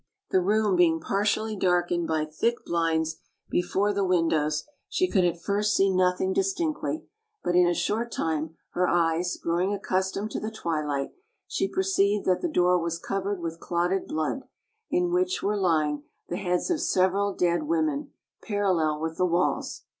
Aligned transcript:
The 0.31 0.41
room 0.41 0.75
being 0.75 0.99
partially 0.99 1.55
darkened 1.55 2.07
by 2.07 2.25
thick 2.25 2.65
blinds 2.65 3.17
be 3.51 3.61
fore 3.61 3.93
the 3.93 4.03
windows, 4.03 4.63
she 4.89 5.07
could 5.07 5.23
at 5.23 5.39
first 5.39 5.75
see 5.75 5.91
nothing 5.93 6.33
distinctly; 6.33 7.03
but 7.43 7.55
in 7.55 7.67
a 7.67 7.75
short 7.75 8.11
time, 8.11 8.55
her 8.71 8.87
eyes 8.87 9.37
growing 9.37 9.75
accustomed 9.75 10.31
to 10.31 10.39
the 10.39 10.49
twilight, 10.49 11.11
she 11.45 11.67
perceived 11.67 12.25
that 12.25 12.41
the 12.41 12.51
floor 12.51 12.79
was 12.79 12.97
covered 12.97 13.41
with 13.41 13.59
clotted 13.59 14.07
blood, 14.07 14.41
in 14.89 15.11
which 15.11 15.43
were 15.43 15.55
lying 15.55 16.01
the 16.29 16.37
heads 16.37 16.71
of 16.71 16.81
several 16.81 17.35
dead 17.35 17.67
women, 17.67 18.09
parallel 18.41 18.99
with 18.99 19.17
the 19.17 19.27
walls. 19.27 19.83